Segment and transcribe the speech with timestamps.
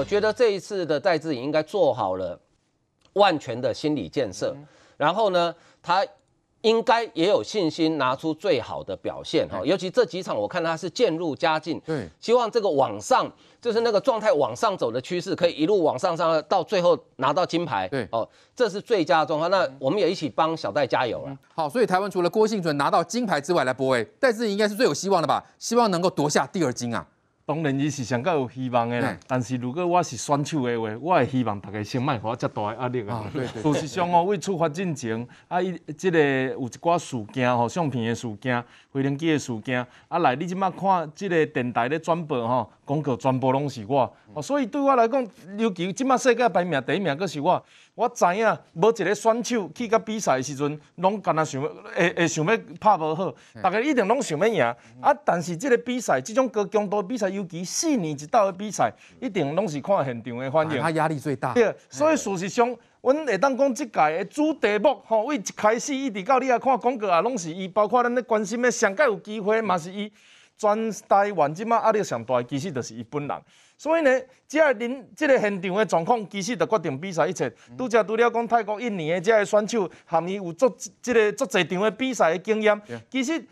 [0.00, 2.40] 我觉得这一次的戴志颖应该做好了
[3.12, 4.56] 万全的心理建设，
[4.96, 6.02] 然后呢，他
[6.62, 9.60] 应该也有信心拿出最好的表现哈。
[9.62, 18.26] 尤其这几场，我看他是渐入佳境，对，希望这个往上就是那个状态往上走的趋势，可以一路往上上，到最后拿到金牌，对哦，
[18.56, 19.50] 这是最佳状况。
[19.50, 21.38] 那我们也一起帮小戴加油了。
[21.54, 25.44] 好，所以台湾除了郭婞淳拿到金牌之外，来博伟，戴志颖应该是最有希望的吧？
[25.58, 27.06] 希望能够夺下第二金啊。
[27.50, 29.18] 当然，伊是上较有希望的啦。
[29.26, 33.24] 但是如果我是选手的话，我会希望大家先莫给我遮大的压力啊。
[33.60, 44.14] 事实上哦，为出发进前，啊，伊即个有一寡事件吼，相片的事件、飞行机的事件，啊来，你即摆看即个电台咧转播吼，广告全部拢是我。
[44.32, 45.26] 哦，所以对我来讲，
[45.58, 47.60] 尤其即摆世界排名第一名阁是我。
[48.00, 54.64] 我知影，无一个选手去甲比赛的时阵，拢干那想要会会想要拍无好，大家一定拢想要赢。
[55.02, 58.90] 啊，但是即个比赛，即种高强度比赛，尤其四年一道的比赛，
[59.20, 60.80] 一定拢是看现场的反应。
[60.80, 61.52] 他压力最大。
[61.52, 70.10] 对，所以事实上，阮会当讲即届的主题目，吼，为一开始一直到你啊看广告啊，拢是伊，包括咱咧关心的上届有机会，嘛是伊。
[70.56, 73.42] 全台湾即马压力上大，其实就是伊本人。
[73.80, 77.50] 所以呢，即个恁即个现场的状况，其实就决定比赛一切。
[77.78, 80.68] 拄则除了讲泰国、印尼的这个选手，含伊有足
[81.00, 82.78] 即个足侪场的比赛的经验。
[83.08, 83.42] 其实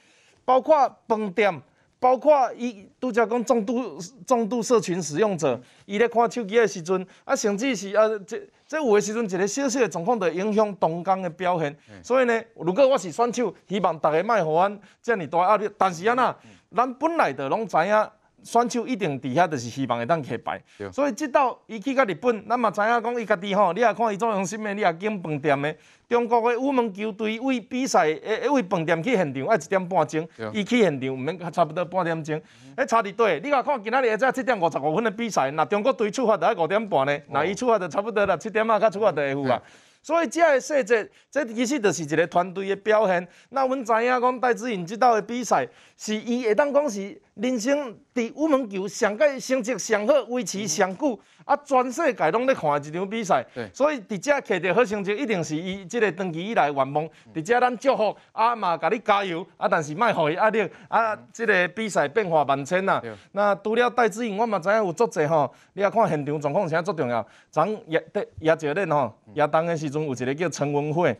[0.44, 1.62] 包括饭店，
[1.98, 11.74] 包括伊拄则讲重度重度社群使用者，伊咧看手机的时阵，啊，甚至是啊，即即有的时阵一个小小的状况，就影响同工的表现。
[12.02, 15.70] 所以呢，如果我是选手，希望大家莫互阮遮尔大压力。
[15.78, 16.36] 但是安那？
[16.76, 18.10] 咱本来就拢知影，
[18.48, 20.58] 选手一定伫遐就是希望会当摕牌，
[20.90, 25.76] 所以即道伊去到日本，咱嘛知影讲伊家己吼，你也看伊做用心的，你也经饭店的。
[26.08, 32.40] 中国的羽毛球队为比赛，诶，为饭店去现场要一点半钟，伊去现场毋免差不多半点钟，
[32.76, 39.62] 诶，差伫对，你甲看今仔日才七点五十五分的比赛，那中国队出发就要五点半呢，那伊出发就差不多啦，七点啊，较出发就会赴啊。
[40.00, 43.28] 所以这个细节，这其实就是一个团队的表现。
[43.50, 53.46] 那阮知影讲戴志颖即道的比赛，是伊会当讲是人生伫羽毛球上届成绩上好、维持上久，啊，全世界拢咧看一场比赛。
[53.72, 57.08] 所以伫遮摕到好成绩，一定是伊即个长期以来愿望。
[57.32, 59.46] 伫遮咱祝福，啊嘛，甲你加油。
[59.56, 60.68] 啊，但是莫互伊压力。
[60.88, 63.00] 啊，即个比赛变化万千啊。
[63.30, 65.54] 那除了戴志颖，我嘛知影有足侪吼。
[65.74, 67.24] 你啊看现场状况，啥足重要。
[67.52, 71.16] 昨夜的夜节咧吼，夜当的时阵有一个叫陈文慧，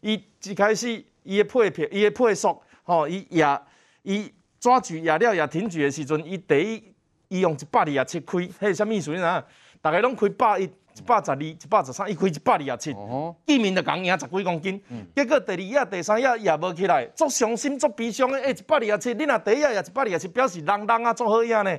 [0.00, 3.46] 伊一开始伊的配票，伊的配速，吼，伊也
[4.02, 4.32] 伊。
[4.60, 6.94] 抓举也了也挺举的时阵，伊第一
[7.28, 9.42] 伊用一百二十七开，迄是啥物意思呢？
[9.80, 12.96] 大家拢开百一、一百十二、一百十三，伊开一百二十七，
[13.46, 14.78] 见面就讲赢十几公斤。
[14.90, 18.36] 嗯、结果第二夜、第三夜也无起来，足伤心、足悲伤的。
[18.38, 21.78] 诶、欸，一百二十七，你若第一夜也一百二十七，表示人人啊足好赢呢。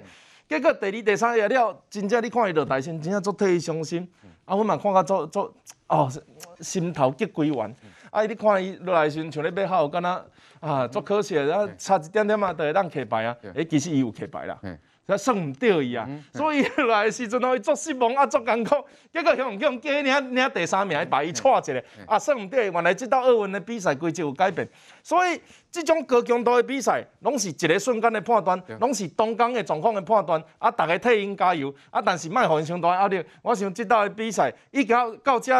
[0.50, 4.10] 结果第二、第三夜了，真正你看伊落台先，真正足替伊伤心。
[4.46, 5.54] 啊，阮嘛看甲足足
[5.88, 6.12] 哦，
[6.60, 7.74] 心头结归完。
[8.12, 10.26] 啊，你看伊落来先，像咧要好，敢若。
[10.60, 13.36] 啊，足可惜啊，差一点点啊，就会当摕牌啊。
[13.56, 14.60] 诶，其实伊有摕牌啦，
[15.08, 16.08] 才算毋对伊啊。
[16.34, 18.76] 所以落来时阵哦，伊足失望啊，足艰苦。
[19.12, 21.84] 结果向向加领领第三名，把伊踹一个。
[22.06, 24.70] 啊，算毋对，原来即道奥运的比赛规则有改变。
[25.02, 30.44] 所以即种高强度的比赛，拢是一个瞬间的判断，拢是当天的状况的判断。
[30.60, 31.74] 啊，逐个替因加油。
[31.90, 33.24] 啊，但是莫互因伤大压力。
[33.42, 35.52] 我想即道的比赛已经到这。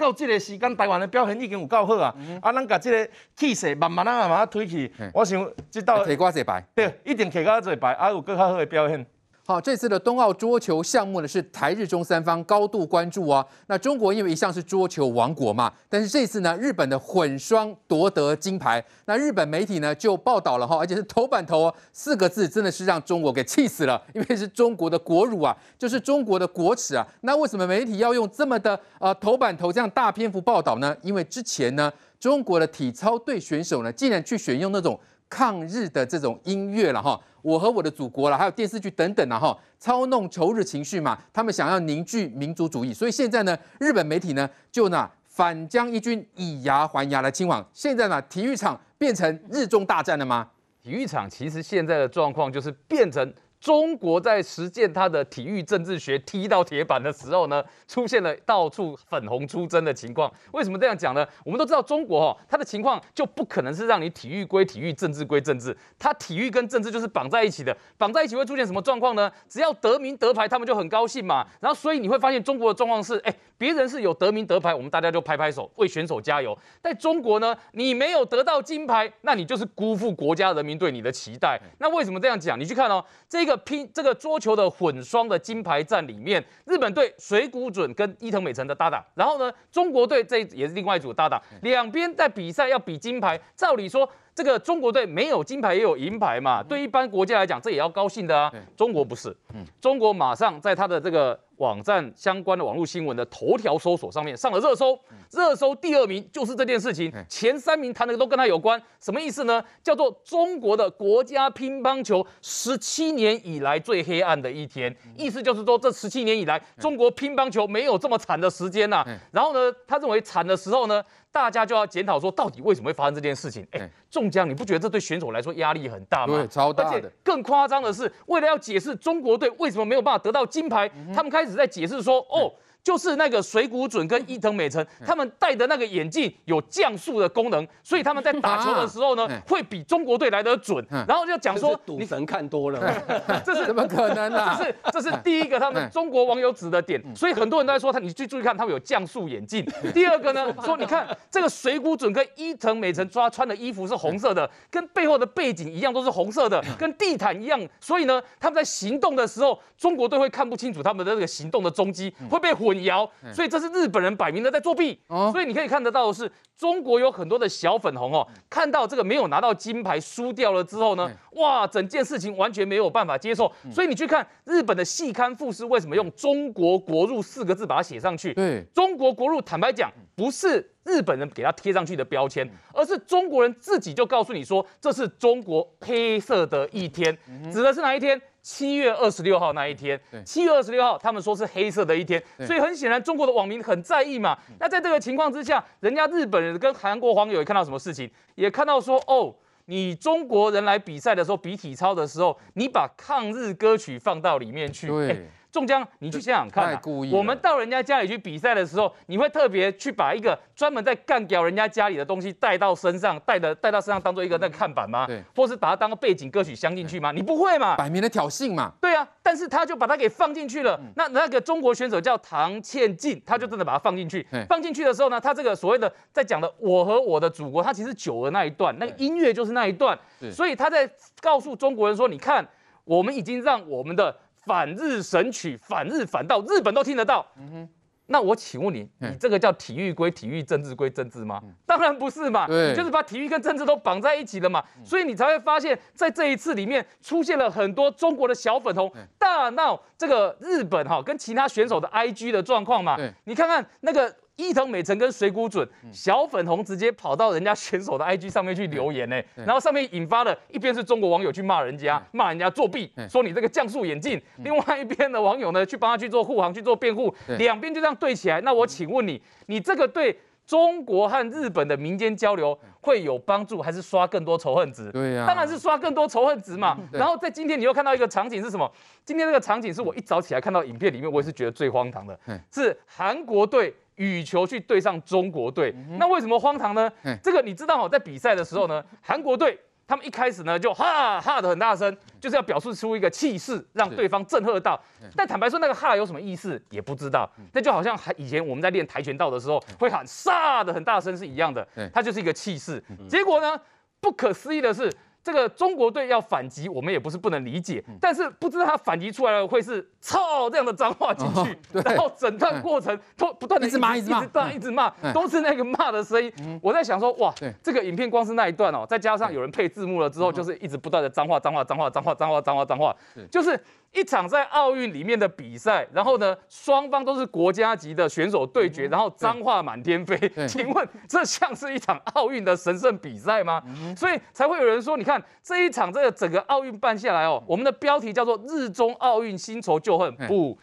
[0.00, 2.12] 到这个时间，台湾的表现已经有够好啊！
[2.18, 9.06] 嗯、啊，咱把这个气势慢慢啊、慢慢推起，嗯、我想这道摕瓜子牌，对，一定摕瓜子牌，还有更好的表现。
[9.46, 13.44] 好，这次的冬奥桌球项目呢，是台日中三方高度关注啊。
[13.66, 18.84] 那中国因为一向是桌球王国嘛，但是这次呢，日本的混双夺得金牌。
[19.06, 27.04] 那日本媒体呢就报道了哈，而且是头版头四个字，真的是让中国给气死了，因为是中国的国辱啊，就是中国的国耻啊。
[27.22, 30.96] 那为什么媒体要用这么的呃头版头这样大篇幅报道呢？
[31.02, 35.00] 因为之前呢，中国的体操队选手呢，竟然去选用那种
[35.30, 37.18] 抗日的这种音乐了哈。
[37.40, 47.66] 我和我的祖国了，还有电视剧等等了，哈，操弄仇日情绪嘛，他们想要凝聚民族主义，所以现在呢，日本媒体呢就呢反将一军以牙还牙来亲往。
[47.72, 50.50] 现在呢，体育场变成日中大战了吗？
[50.82, 53.32] 体育场其实现在的状况就是变成。
[53.60, 60.32] 中国在实践它的体育政治学踢到铁板的时候呢，出现了到处粉红出征的情况。
[60.52, 61.26] 为什么这样讲呢？
[61.44, 65.76] 我们都知道中国哈，它的情况就不可能是让你体育归体育，政治归政治。
[65.98, 69.30] 它体育跟政治就是绑在一起的，绑在一起会出现什么状况呢？
[69.46, 71.46] 只要得名得牌，他们就很高兴嘛。
[71.60, 76.56] 然后所以你会发现中国的状况是，哎，别人是有得名得牌，我们大家就拍拍手为选手加油。
[76.82, 81.60] 在中国呢，你没有得到金牌，那你就是辜负国家人民对你的期待。
[81.78, 82.58] 那为什么这样讲？
[82.58, 83.49] 你去看哦，这个。
[83.50, 94.08] 这个拼这个桌球的混双的金牌战里面，日本队水谷隼跟伊藤美诚的搭档，然后呢，中国队这也是另外一组搭档，两边在比赛要比金牌，照理说。
[94.34, 96.62] 这个中国队没有金牌也有银牌嘛？
[96.62, 98.52] 对一般国家来讲，这也要高兴的啊。
[98.76, 99.36] 中国不是，
[99.80, 104.98] 中国马上在他的这个网站相关的网络新闻的头条搜索上面上了热搜，
[105.30, 108.80] 热搜第二名就是这件事情，前三名谈的都跟他有关。
[108.98, 109.62] 什么意思呢？
[109.82, 119.04] 叫做中国的国家乒乓球十七年以来最黑暗的一天，意思就是说这十七年以来中国乒乓球没有这么惨的时间呐。
[119.32, 121.04] 然后呢，他认为惨的时候呢。
[121.32, 123.64] 大家就要检讨说，到底为什么会发生这件事情？
[123.70, 126.34] 哎，中将，你不觉得这对选手来说压力很大吗？
[126.34, 126.96] 对，超大的。
[126.96, 132.52] 而且更夸张的是，为了要解释中国队为什么没有办法得到金牌，他们开始在解释说，哦。
[132.82, 140.84] 就是那个水谷隼跟伊藤美诚，他们戴的那个眼镜有降速的功能，所以他们在打球的时候呢，会比中国队来得准。
[141.06, 142.80] 然后就讲说，赌神看多了，
[143.44, 144.56] 这是怎么可能呢？
[144.58, 149.64] 这是这是第一个他们中国网友指的点，所以很多人都在说他，你去注意看，他们有降速眼镜。
[149.92, 163.08] 第二个呢，说你看这个水谷隼跟伊藤美诚抓穿的衣服是红色的，跟背后的背景一样都是红色的，跟地毯一样，所以呢，他们在行动的时候，中国队会看不清楚他们的这个行动的踪迹，会被混淆。
[163.32, 164.98] 所以这是日本人摆明的在作弊，
[165.32, 173.50] 所以你可以看得到的是，中国有很多的小粉红哦，看到这个没有拿到金牌输掉了之后呢，哇，整件事情完全没有办法接受。
[173.72, 178.32] 所以你去看日本的细刊富士为什么用“中国国入”四个字把它写上去？
[178.34, 187.16] 对，中国国入，坦白讲，不是日本人给他贴上去的标签，而是中国人自己就告诉你说，这是中国黑色的一天，
[187.52, 188.20] 指的是哪一天？
[188.42, 194.38] 七月二十六号那一天，七月二十六号，他们说是黑色的一天，所以很显然中国的网民很在意嘛。
[194.58, 198.10] 那在这个情况之下，人家日本人跟韩国网友也看到什么事情？
[198.34, 199.34] 也看到说，哦，
[199.66, 204.88] 你中国人来比赛的时候，比体操的时候，你把抗日歌曲放到里面去。
[204.88, 205.28] 对。
[205.50, 206.80] 中江，你去想想看、啊，
[207.12, 215.06] 我们到人家家里去比赛的时候，你会特别去把一个专门在干掉人家家里的东西带到身上，带的带到身上当做一个那个看板吗？
[215.06, 217.10] 对，或是把它当个背景歌曲镶进去吗？
[217.10, 217.76] 你不会嘛？
[217.76, 218.72] 摆明的挑衅嘛。
[218.80, 220.78] 对啊，但是他就把它给放进去了。
[220.80, 224.24] 嗯、那那个中国选手叫唐倩静，他就真的把它放进去。
[224.30, 229.98] 嗯、放进去的时候呢，他这个所谓的在讲的“我和我的祖国”，他其实九的那一段，那个音乐就是那一段。
[230.30, 230.88] 所以他在
[231.20, 232.46] 告诉中国人说：“你看，
[232.84, 237.26] 我们已经让我们的。”反日神曲，反日反到日本都听得到。
[237.36, 237.68] 嗯哼，
[238.06, 241.40] 那我请问你，你这个叫体育归体育，政治归政治吗？
[241.66, 242.46] 当然不是嘛。
[242.46, 244.64] 对，你就是把体育跟政治都绑在一起了嘛。
[244.84, 252.96] 所以你才会发现，在这一次里面出现了很多中国的小粉红大闹这个日本哈跟其他选手的 IG 的状况嘛。
[253.24, 254.14] 你看看那个。
[254.40, 268.40] 伊藤美诚跟水谷隼，小粉红直接跑到人家选手的 IG 上面去留言呢，然后上面引发了一边是中国网友去骂人家，骂人家作弊，说你这个降速眼镜；另外一边的网友呢，去帮他去做护航，去做辩护，两边就这样对起来。
[268.40, 270.18] 那我请问你，你这个对
[270.50, 274.90] 中国和日本的民间交流会有帮助，还是刷更多仇恨值？
[274.90, 276.76] 对呀，当然是刷更多仇恨值嘛。
[276.90, 278.68] 然后在今天你又看到一个场景是什么？
[279.04, 282.18] 今天这个场景是我一早起来看到影片里面，我也是觉得最荒唐的，
[282.50, 283.72] 是韩国队。
[283.96, 286.90] 羽球去对上中国队，那为什么荒唐呢？
[287.22, 289.58] 这个你知道哦，在比赛的时候呢，韩国队
[289.90, 294.80] 他们一开始呢就哈哈的很大声，就是要表示出一个气势，让对方震撼到。
[295.16, 297.28] 但坦白说，那个哈有什么意思也不知道。
[297.52, 302.80] 那就好像以前我们在练跆拳道的时候会喊杀的很大声是一样的，它就是一个气势。
[303.08, 303.60] 结果呢，
[304.00, 304.88] 不可思议的是。
[305.22, 316.32] 这个中国队要反击，我们也不是不能理解，但是不知道他反击出来了会是操这样的脏话进去，然后整段过程都不断的一直骂，一直骂，一直骂，都是那个骂的声音。
[316.62, 322.96] 我在想说，哇，这个影片光是那一段哦，再加上有人配字幕了之后，就是一直不断的脏话，脏话，脏话，脏话，脏话，脏话，脏话，
[323.30, 323.58] 就是。
[323.92, 330.16] 一场在奥运里面的比赛，然后呢，双方都是国家级的选手对决，然后脏话满天飞。
[330.46, 333.60] 请问这像是一场奥运的神圣比赛吗？
[333.96, 340.56] 所以才会有人说，你看这一场这个整个奥运办下来哦，我们的标题叫做“日中奥运新仇旧恨”不。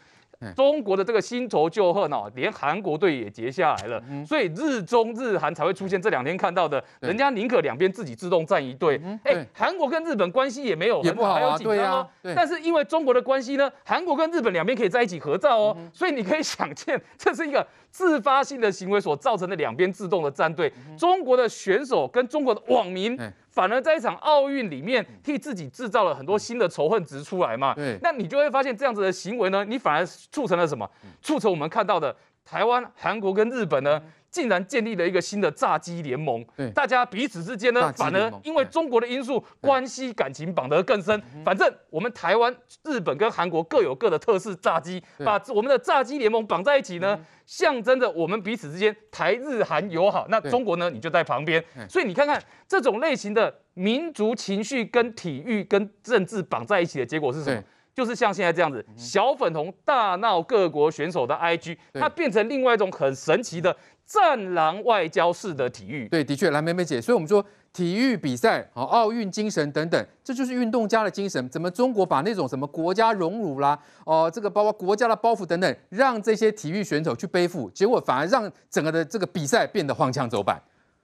[0.54, 9.00] 中国的这个新仇旧恨哦，连韩国队也结下来了，所以日中日韩才会出现这两天看到的，人家宁可两边自己自动站一队。
[9.24, 12.08] 哎，韩国跟日本关系也没有很好，还有紧张哦。
[12.36, 20.72] 但是因为中国的关系呢，韩国跟日本两边可以在一起合照哦，所以你可以想见，这是一个自发性的行为所造成的两边自动的站队。
[20.96, 23.18] 中国的选手跟中国的网民。
[23.58, 27.74] 反而在一场奥运里面替自己制造了很多新的仇恨值出来嘛？
[27.74, 30.88] 对，那你就会发现这样子的行为呢，你反而促成了什么？
[31.20, 32.14] 促成我们看到的
[32.48, 34.00] 台湾、韩国跟日本呢，
[34.30, 36.42] 竟然建立了一个新的炸鸡联盟。
[36.56, 41.22] 对，大家彼此之间呢，反而因为中国的因素，关系感情绑得更深。
[41.44, 50.26] 反正我们台湾、日本跟韩国各有各的特色炸鸡，把我们的炸鸡联盟绑在一起呢，象征着我们彼此之间台日韩友好。
[50.30, 51.62] 那中国呢，你就在旁边。
[51.86, 57.62] 所以你看看这种类型的民族情绪跟体育跟政治绑在一起的结果是什么？
[57.98, 63.76] 就是像现在这样子，小粉红大闹各国选手的 IG，它变成另外一种很神奇的
[64.06, 66.06] 战狼外交式的体育。
[66.08, 71.48] 对，的确，来，美美姐，所以我们说体育比赛、好奥运精神等等，这就是运动家的精神。
[71.48, 73.76] 怎么中国把那种什么国家荣辱啦，
[74.06, 80.62] 哦，这个包括国家的包袱等等，让这些体育选手去背负，结果反而让整个的这个比赛变得荒腔走板。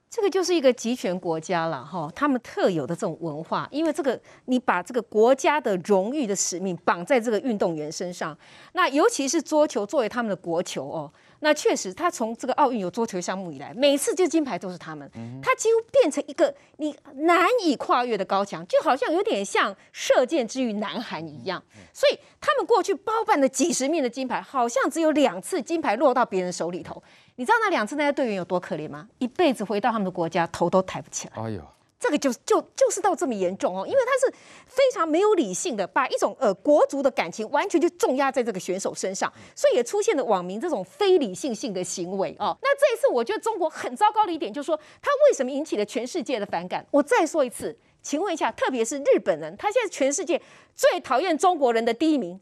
[0.09, 8.37] 这个就是一个集权国家了哈，他们特有的这种文化，因为这个你把这个国家的荣誉的使命绑在这个运动员身上，
[8.73, 15.09] 那尤其是桌球作为他们的国球哦，那确实他从这个奥运有桌球项目以来，每次就金牌都是他们，
[15.41, 27.03] 他几乎变成一个你难以跨越的高墙，就好像有点像射箭之于南韩一样，所以他们过去包办了几十面的金牌，好像只有两次金牌落到别人手里头。
[27.37, 29.09] 你知道那两次那些队员有多可怜吗？
[29.19, 31.43] 一辈子回到他们的国家，头都抬不起来。
[31.43, 31.61] 哎呦，
[31.99, 34.33] 这个就就就是到这么严重哦，因为他是
[34.65, 42.57] 非常没有理性的，把一种呃国足的感情完全就重压在这个选手身上，所以也出现了网民这种非理性性的行为哦。
[42.61, 46.85] 那这一次我觉得中国很糟糕的一点就是说，他为什么引起了全世界的反感？
[46.89, 50.41] 我再说一次，请问一下，特别是日本人，他现在全世界
[50.73, 52.39] 最讨厌中国人的第一名，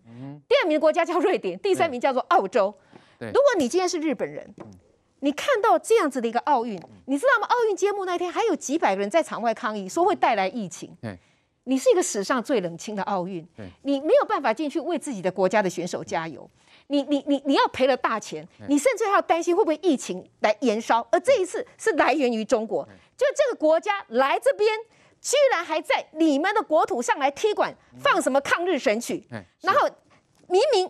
[0.48, 2.72] 第二名的国家叫瑞典，第三名叫做澳洲。
[3.28, 4.54] 如果你今天是日本人，
[5.20, 7.48] 你看到这样子的一个奥运，你知道吗？
[7.48, 10.96] 奥运揭幕那天还有几百个人在场外抗议，说会带来疫情。
[11.66, 13.48] 你是一个史上最冷清的奥运，
[13.84, 16.50] 你没有办法进去为自己的国家的选手加油。
[16.88, 21.08] 你你你你要赔了大钱，你甚至还要担心会不会疫情来延烧。
[21.10, 22.84] 而这一次是来源于中国，
[23.16, 24.70] 就这个国家来这边，
[25.22, 29.26] 居然还在你们的国土上来踢馆，放什么抗日神曲，
[29.62, 29.90] 然后
[30.50, 30.86] 明明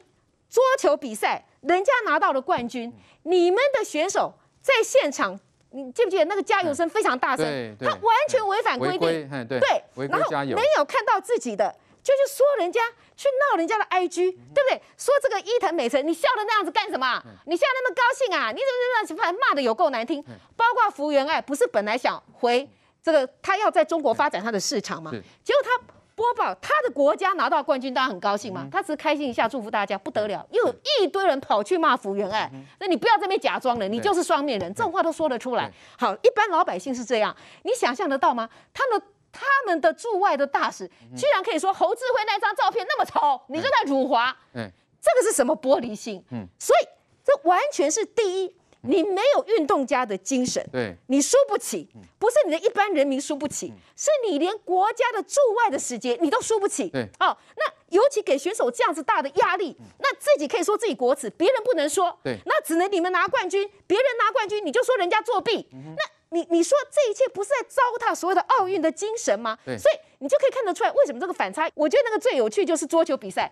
[0.49, 1.45] 桌球比赛。
[1.63, 2.91] 人家拿到了冠军，
[3.23, 5.39] 你们的选手在现场，
[5.71, 7.45] 你记不记得那个加油声非常大声？
[7.79, 12.81] 他完全违反规定，对，对，然后没有看到自己的，就是说人家
[13.15, 14.81] 去闹人家的 IG，对不对？
[14.97, 17.23] 说这个伊藤美诚，你笑的那样子干什么？
[17.45, 18.51] 你笑那么高兴啊？
[18.51, 20.21] 你怎么那样子骂的有够难听？
[20.57, 22.69] 包括福原爱，不是本来想回
[23.01, 25.11] 这个，他要在中国发展他的市场吗？
[25.43, 25.93] 结果他。
[26.15, 28.67] 播报他的国家拿到冠军，当然很高兴嘛。
[28.71, 32.51] 他只是开心一下，祝福大家，不得了，又有一堆人跑去骂福原爱。
[32.79, 35.71] 那你不要这边假装了，你就是双面人，这种话都说得出来。
[35.97, 38.49] 好，一般老百姓是这样，你想象得到吗？
[38.73, 39.01] 他们
[39.31, 44.35] 他们的驻外的大使居然可以说侯智慧那张照片那么丑，你就在辱华。
[44.53, 44.69] 嗯，
[45.01, 46.23] 这个是什么玻璃心？
[46.31, 46.87] 嗯，所以
[47.23, 48.55] 这完全是第一。
[48.85, 51.87] 你没有运动家的精神，对，你输不起，
[52.19, 56.89] 不是你的一般人民输不起，是你连国家的驻外的时间你都输不起。
[56.89, 62.17] 对，哦，那尤其给选手这样子大的压力，那自己可以说自己国耻，别人不能说。
[62.21, 65.65] 对，那只能你们拿冠军，别人拿冠军你就说人家作弊。
[65.71, 69.57] 那你你说这一切不是在糟蹋所谓的奥运的精神吗？
[69.65, 71.71] 对，所以你就可以看得出来为什么这个反差。
[71.73, 73.49] 我觉得那个最有趣就是桌球比赛，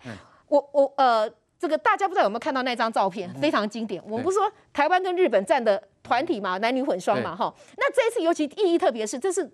[0.48, 1.32] 我我呃。
[1.62, 4.02] 这个大家不知道有没有看到那张照片，非常经典。
[4.04, 7.54] 我们不是说台湾跟日本站的团体嘛，男女混双嘛，哈。
[7.76, 9.48] 那这一次尤其意义特别，是这是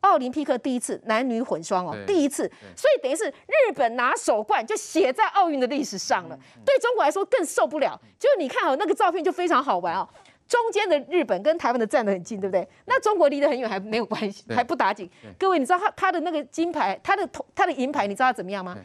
[0.00, 2.42] 奥林匹克第一次男女混双哦，第一次，
[2.76, 6.38] 所以等于是日本拿首冠就写在奥运的历史上了。
[6.66, 10.06] 对中国来说更受不了，就是你看哦，那个照片就非常好玩哦，
[10.46, 12.68] 中间的日本跟台湾的站得很近，对不对？
[12.84, 15.10] 那中国离得很远还没有关系，还不打紧。
[15.38, 18.76] 各位，你知道他他的那个金牌，他的他的银牌，你知道他怎么样吗？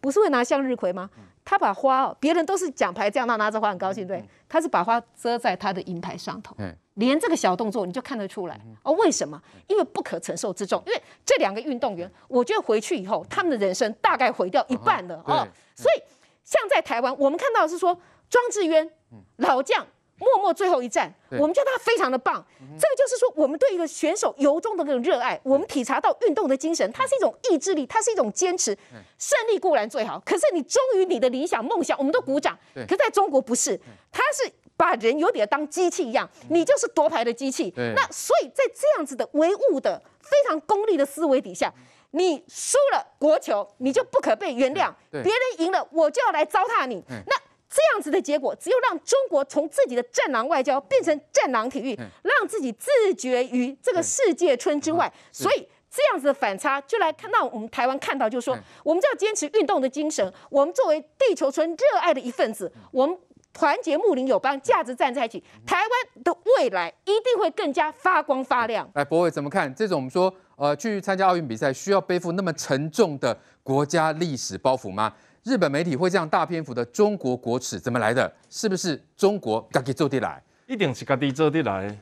[0.00, 1.08] 不是会拿向日葵吗？
[1.44, 6.54] 他把花哦，别人都是奖牌这样，他拿着花很高兴，对，他是把花遮在他的银牌上头，
[6.94, 8.92] 连这个小动作你就看得出来哦。
[8.92, 9.40] 为什么？
[9.66, 10.82] 因为不可承受之重。
[10.86, 15.46] 因为这两个运动员，我觉得回去以后，他们的人生大概毁掉一半了哦。
[15.74, 16.02] 所以，
[16.44, 18.90] 像在台湾，我们看到的是说庄智渊
[19.36, 19.86] 老将。
[20.20, 22.44] 默默最后一战，我们觉得他非常的棒。
[22.78, 28.76] 这个就是说，我们对一个选手由衷的那种热爱，我们体察到运动的精神，它是一种意志力，它是一种坚持。
[29.18, 32.56] 胜利固然最好，可是你忠于你的理想梦想，我们都鼓掌。
[32.86, 33.80] 可在中国不是，
[34.12, 37.72] 他是把人有点当机器一样，你就是夺牌的机器。
[37.76, 41.72] 那所以在这样子的唯物的非常功利的思维底下，
[42.10, 47.02] 你输了国球，你就不可被原谅；别人赢了，我就要来糟蹋你。
[47.08, 47.34] 那。
[47.70, 55.10] 这样子的结果，只有让中国从自己的战狼外交变成战狼体育，让自己自绝于这个世界村之外。
[55.30, 60.32] 所以这样子的反差，就来看到我们台湾看到，就是说，我们就要坚持运动的精神。
[60.48, 63.16] 我们作为地球村热爱的一份子，我们
[63.52, 68.90] 团结睦邻友邦，价值站在一起，台湾的未来一定会更加发光发亮。
[68.94, 75.12] 来，博伟怎么看这种我们说呃去参加奥运比赛需要背负那么沉重的国家历史包袱吗？
[75.42, 78.30] 日本媒体会这样大篇幅的中国国耻怎么来的？
[78.50, 80.42] 是不是中国自己做得来？
[80.66, 81.98] 一定是家己做得来。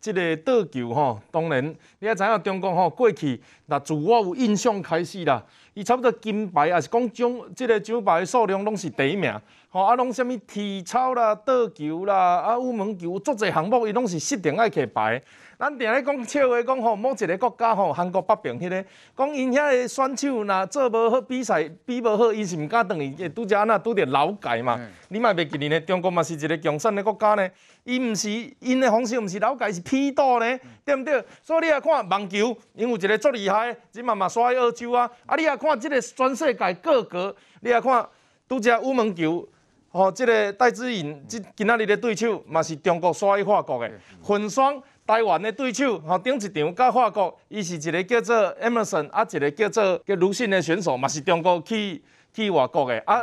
[0.00, 1.64] 这个倒球吼，当然
[1.98, 5.42] 你也知影中国吼过去，那自我有印象开始啦，
[5.74, 9.32] 伊差不多金牌也是讲奖，这个奖牌的数量拢是第一名。
[9.68, 15.20] 吼啊，拢什么体操啦、倒球啦、啊羽毛球，足侪项目伊拢是设定爱摕牌。
[15.58, 18.84] 咱定咧讲笑话讲吼，某一个国家吼，韩国北平迄个，
[19.16, 24.76] 讲因遐个选手若做无好比赛，比无好，伊是毋敢当伊，拄则安那拄着劳改嘛。
[24.78, 25.80] 嗯、你嘛袂记哩呢？
[25.80, 27.50] 中国嘛是一个强盛的国家呢，
[27.84, 28.28] 伊毋是
[28.60, 31.24] 因的方式，毋是劳改，是批斗呢，对毋对？
[31.42, 35.10] 所以你啊看网球，因有一个足厉害，即嘛嘛刷去欧洲啊。
[35.24, 38.06] 啊，你啊看即个全世界各国，你啊看
[38.46, 39.48] 拄则羽毛球，
[39.90, 43.90] 吼，即个戴资颖，即今仔日的对手嘛是中国刷去法国的
[44.22, 44.82] 混双。
[45.06, 52.02] 台湾的对手，吼顶一场甲法国，伊是一个叫做 Emerson，啊一个叫做叫卢信的选手，嘛是中国去
[52.34, 53.00] 去外国的。
[53.06, 53.22] 啊，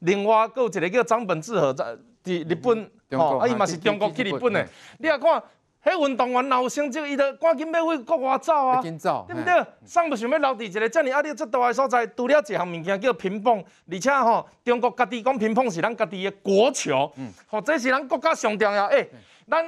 [0.00, 4.66] 另外阁有一个叫张本智和在伫日本，吼啊伊嘛是中国去日本的。
[4.98, 5.40] 你啊看，
[5.84, 9.64] 迄运动员若有成绩，伊就赶紧要为国外走啊，对不对？
[9.86, 17.12] 上不想要留伫一个遮尔压力遮大的所在，除了一项物件叫乒乓，而且吼中国家己讲乒乓是咱家己的国球，
[17.46, 18.86] 吼这是咱国家上重要。
[18.86, 19.08] 诶，
[19.48, 19.64] 咱。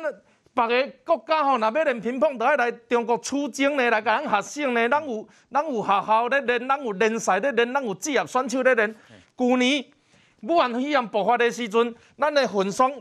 [0.54, 4.88] 别个国家吼，若要练乒乓，就爱来中国取经呢，来甲咱学习呢。
[4.88, 8.94] 咱有咱有学校咧练，咱有联赛咧练，咱有职业选手咧练。
[9.38, 9.82] 去年
[10.42, 12.92] 武汉肺炎爆发的时阵，咱的混双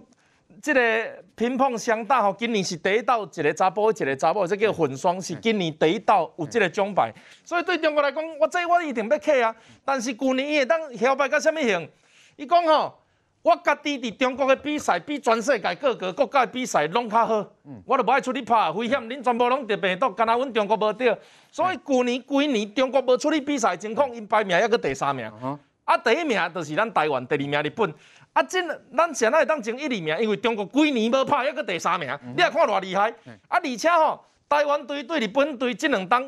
[0.62, 7.12] 即个乒乓双打吼，今年是第一道一个查甫，一个查某，这叫混双，是今年第一道有这个奖牌。
[7.43, 9.53] 所以对中国来讲，我这我一定要客啊。
[9.84, 11.89] 但是去年伊会当晓摆到什么型？
[12.38, 13.00] 伊讲吼。
[13.43, 21.17] 我家己伫中国嘅比赛比全世界各个国家嘅比赛拢较好，嗯、我都无爱出去拍危险，恁全部拢得病毒，干那阮中国无得。
[21.51, 25.31] 所以旧年规年中国无出去比赛情况，因排名还阁第三名。
[25.42, 27.92] 嗯、啊，第一名就是咱台湾，第二名日本。
[28.33, 32.07] 啊，真咱现在会当前一二名，因为中国规年无拍还阁第三名。
[32.24, 33.11] 嗯、你来看偌厉害。
[33.25, 36.24] 嗯、啊，而且吼，台湾队对日本队即两档，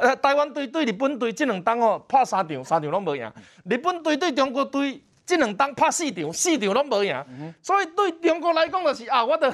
[0.00, 3.30] 呃，台湾队对日本队即两档吼，拍三场，三场拢无赢。
[3.68, 5.02] 日本队对中国队。
[5.26, 9.52] 这两档拍四场，四场拢无赢，嗯、所以对中国来讲就是啊，我的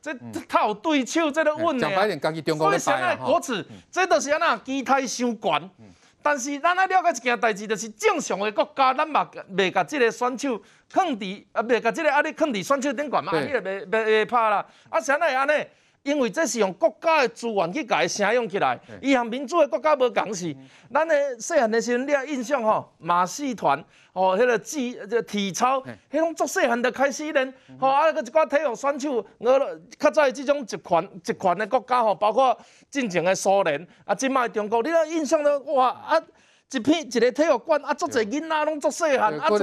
[0.00, 0.14] 这
[0.48, 1.86] 他有对手这个稳的。
[1.86, 5.70] 讲白点，家己中国耻，这都是安那期待伤悬。
[5.78, 5.86] 嗯、
[6.22, 14.64] 但是咱爱了解一件代志，就是正常的国家，咱嘛未甲这个选手放伫啊，未甲这个啊，你放伫选手顶悬嘛，啊，你也未未会拍啦。
[14.88, 15.52] 啊，啥会安尼？
[16.02, 20.54] 因为这是用国家的资源去甲伊承用起来，伊和民主的国家无共是。
[20.92, 32.56] 咱的细汉的时阵，你啊印象吼，马戏团吼，迄个体这体操，迄种足细汉就开始练，吼啊，搁一寡体育选手，我较早即种集权集权的国家吼，包括
[32.90, 36.20] 进前的苏联，啊，即卖中国，你啊印象都哇啊。
[36.72, 39.58] 一片一个体育馆啊，足侪囡仔拢足细汉，啊，做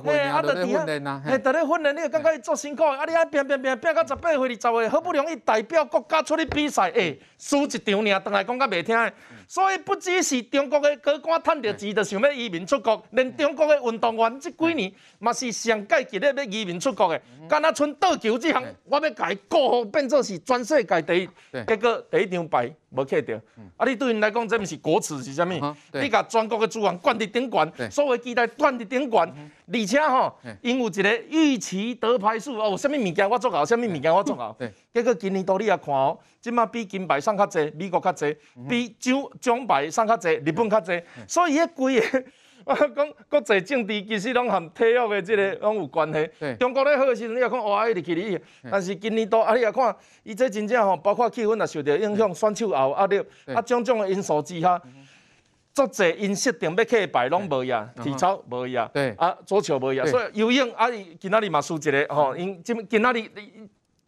[0.00, 0.84] 嘿，啊，在底下，
[1.24, 9.12] 嘿，在咧训练，你就感觉伊足辛苦，啊，你啊拼拼拼拼到十八岁、二十岁，好不容易代表国家出去比赛，诶，输一场尔，倒来讲较袂听的。
[9.48, 21.28] 所以不只是中国的高官趁着钱，就想要移民出国，连中国的运动员即几年嘛是上届级咧要移民出国的，干那剩倒球这项，我要改过变做是全世界第一，
[21.66, 22.70] 结果第一张牌。
[22.92, 23.40] 无克着，
[23.76, 23.86] 啊！
[23.86, 25.76] 你对因来讲，这毋是国耻是啥物？
[25.92, 34.56] 你甲全国的资源灌伫顶悬，所有期待灌伫顶悬，而且吼，因有一个预期得牌数哦，啥物物件我做好，啥物物件我做好。
[34.92, 38.36] 结果今年度你也看哦，即马比金牌送较济，美国较济，
[38.68, 42.24] 比奖奖牌送较济，日本较济，所以迄规个。
[42.62, 46.30] 我讲国际政治其实拢含体育的即个拢有关系。
[46.58, 48.38] 中国咧好的时阵，你也看哇，一直去哩。
[48.70, 53.18] 但是今年度啊，你也看，伊这真正吼，包括气氛也受到影响，选手也有压力，
[53.54, 54.80] 啊，种种的因素之下，
[55.86, 59.10] 足侪因设定要去的牌拢无呀，体操无呀，对。
[59.12, 60.88] 啊，足球无呀，所以游泳啊，
[61.18, 63.30] 今仔日嘛输一个吼，因今今仔日。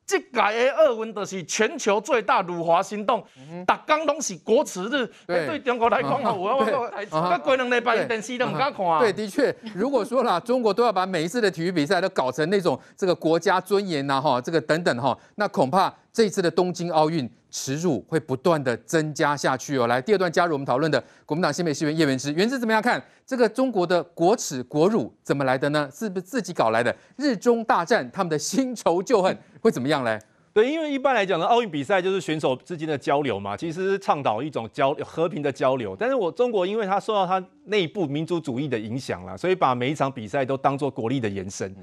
[0.05, 3.25] 这届的奥运就是全球最大辱华行动，
[3.67, 5.09] 逐天拢是国耻日。
[5.27, 8.99] 对，对中国来讲， 我我我 过两礼拜电视都唔敢看啊。
[8.99, 19.87] 对，的确，如果说啦，中国都要把每一次的体育比赛都搞成那种这个国家尊严呐，哈，这个等等哈，那恐怕这一次的东京奥运耻辱会不断的增加下去哦。
[19.87, 25.89] 来，第二段加入我们讨论的国民党新北市议员叶元之，元之怎么样看这个中国的国耻国辱怎么来的呢？
[25.95, 26.93] 是不是自己搞来的？
[27.17, 29.39] 日中大战，他们的新仇旧恨。
[29.61, 30.19] 会怎么样嘞？
[30.53, 35.95] 对，因为一般来讲呢，奥运比赛就是选手之间的交流嘛，其实是倡导一种交和平的交流。
[35.97, 41.75] 但是我中国，因为它受到它内部民族主义的影响啦，所以把每一场比赛都当做国力的延伸。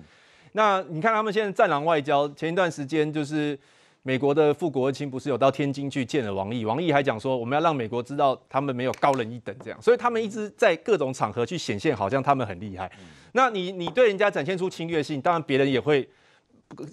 [0.52, 3.58] 那你看他们现在战狼外交，前一段时间就是
[4.04, 12.90] 美国的副国务卿不是有到天津去见了王毅，王毅还讲说我们要让美国知道他们没有高人一等这样，所以他们一直在各种场合去显现好像他们很厉害。
[13.34, 16.08] 那你你对人家展现出侵略性，当然别人也会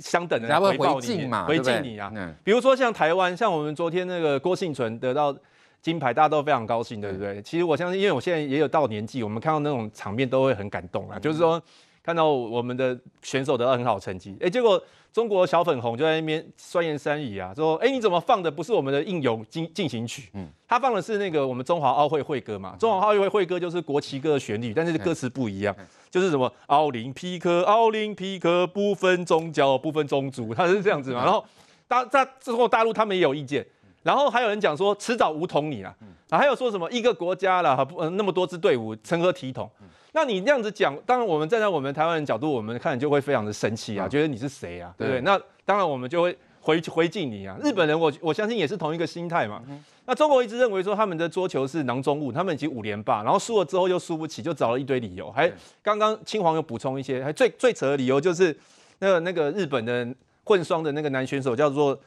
[0.00, 2.12] 相等的回报你嘛，回敬你啊。
[2.42, 5.34] 比如说像台湾，像我们昨天那个郭幸存得到
[5.80, 7.40] 金牌，大家都非常高兴，对不对？
[7.42, 11.62] 其实我相信，因为我现在也有到年纪，我们看到那种场面都会很感动啊，就是说。
[12.02, 14.80] 看到我们的选手得到很好成绩，哎，结果
[15.16, 20.28] 中国小粉红就在那边酸言酸语啊，说，哎，你怎么放的不是我们的应勇进进行曲？
[20.34, 25.74] 嗯，他放的是那个我们中华奥会会歌嘛，中华奥会会歌就是国旗歌的旋律，但是歌词不一样，
[26.10, 31.24] 就是什么奥林匹克，奥林匹克不分宗教，不分宗族，他是这样子嘛。
[31.24, 31.42] 然后
[31.88, 33.66] 大在之后大陆他们也有意见，
[34.06, 35.92] 然后还有人讲说迟早武统你啊，
[36.30, 39.68] 啊，还有说什么一个国家了，不，那么多支队伍，成何体统？
[40.12, 45.20] 那你那样子讲，当然我们站在我们台湾人角度，我们看就会非常的生气啊，觉得你是谁啊，对不对？
[45.22, 47.58] 那当然我们就会回回敬你啊。
[47.64, 49.60] 日本人我我相信也是同一个心态嘛。
[50.04, 55.32] 那中国一直认为说他们的桌球是囊中物，他们已经五连霸，然后输了之后又输不起，就找了一堆理由。
[55.32, 58.56] 还刚刚青黄又补充一些，还最最扯的理由就是
[59.00, 60.06] 那个那个日本的
[60.46, 61.98] 混双的那个男选手叫做。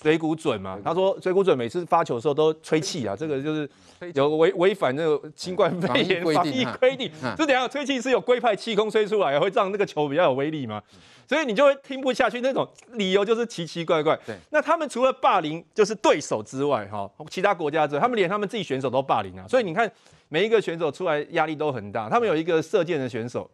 [0.00, 3.68] 水谷隼嘛，他说水谷隼每次发球的时候都吹气啊，这个就是
[4.14, 7.10] 有违违反那个新冠肺炎防疫规定。
[7.36, 10.80] 这等下吹气是有龟派气功吹出来，会让那个球比较有威力嘛？
[11.26, 14.16] 所以你就会听不下去，那种理由就是奇奇怪怪。
[14.24, 19.44] 对，那他们除了霸凌就是对手之外，哈，其他国家之外，他们连他们自己选手都霸凌啊。
[19.48, 19.90] 所以你看
[20.28, 22.08] 每一个选手出来压力都很大。
[22.08, 23.50] 他们有一个射箭的选手，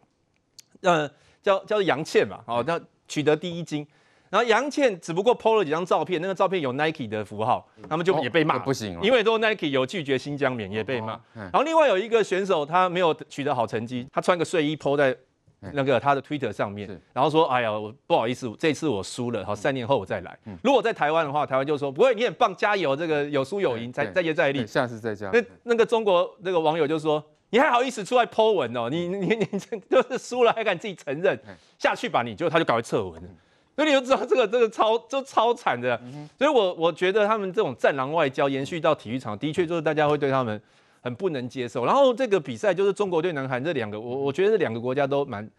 [0.81, 1.09] 呃，
[1.41, 3.87] 叫叫做杨倩嘛，哦，那取得第一金。
[4.31, 11.19] 然后杨倩只不过 PO 了几张照片，那个照片有 Nike 的符号，他们就也被骂，不行，因为都 Nike 有拒绝新疆棉，也被骂。
[11.33, 15.15] 然后另外有一个选手，他没有取得好成绩，他穿个睡衣 PO 在
[15.73, 25.29] 那个他的 Twitter 上面，然后说：“哎呀，我不好意思，这次我输了，好，三年后我再来。”如果在台湾的话，台湾就说：“不会，你很棒，加油，这个有输有赢，再再接再厉。”下次再加。
[25.31, 28.89] 那那个中国那个网友就说：“你还好意思出来 PO 文哦？
[28.89, 31.37] 你你你这就是输了还敢自己承认？
[31.77, 33.21] 下去吧你！”就他就搞快撤文。
[33.75, 35.99] 所以你就知道这个这个超就超惨的，
[36.37, 40.61] 所以我我觉得他们这种战狼外交延续到体育场，的确就是大家会对他们
[41.01, 41.85] 很不能接受。
[41.85, 45.49] 然后这个比赛就是中国对南韩这两个，我我觉得这两个国家都蛮，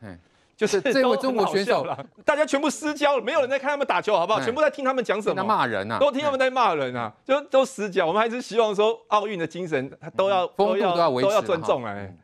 [0.54, 1.84] 就是这位中国选手，
[2.24, 4.40] 大家全部失焦了，没有人在看他们打球，好不好？
[4.40, 5.34] 全部在听他们讲什么？
[5.34, 8.06] 在骂人啊，都听他们在骂人啊，就都失焦。
[8.06, 12.14] 我们还是希望说奥运的精神，他都要风度都要都要尊重哎。